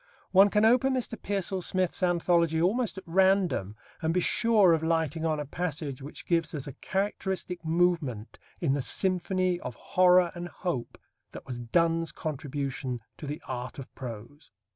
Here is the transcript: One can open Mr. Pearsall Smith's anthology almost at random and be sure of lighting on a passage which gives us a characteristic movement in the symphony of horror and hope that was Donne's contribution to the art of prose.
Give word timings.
One 0.31 0.49
can 0.49 0.65
open 0.65 0.95
Mr. 0.95 1.15
Pearsall 1.15 1.61
Smith's 1.61 2.01
anthology 2.01 2.59
almost 2.59 2.97
at 2.97 3.03
random 3.05 3.75
and 4.01 4.15
be 4.15 4.19
sure 4.19 4.73
of 4.73 4.81
lighting 4.81 5.27
on 5.27 5.39
a 5.39 5.45
passage 5.45 6.01
which 6.01 6.25
gives 6.25 6.55
us 6.55 6.65
a 6.65 6.73
characteristic 6.73 7.63
movement 7.63 8.39
in 8.59 8.73
the 8.73 8.81
symphony 8.81 9.59
of 9.59 9.75
horror 9.75 10.31
and 10.33 10.47
hope 10.47 10.97
that 11.33 11.45
was 11.45 11.59
Donne's 11.59 12.11
contribution 12.11 12.99
to 13.17 13.27
the 13.27 13.43
art 13.47 13.77
of 13.77 13.93
prose. 13.93 14.49